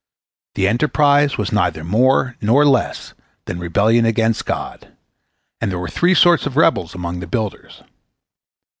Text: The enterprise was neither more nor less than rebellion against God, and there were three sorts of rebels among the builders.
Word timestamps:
The 0.55 0.67
enterprise 0.67 1.37
was 1.37 1.51
neither 1.51 1.83
more 1.83 2.35
nor 2.41 2.65
less 2.65 3.13
than 3.45 3.59
rebellion 3.59 4.03
against 4.03 4.47
God, 4.47 4.91
and 5.61 5.69
there 5.69 5.77
were 5.77 5.87
three 5.89 6.15
sorts 6.15 6.47
of 6.47 6.57
rebels 6.57 6.95
among 6.95 7.19
the 7.19 7.27
builders. 7.27 7.83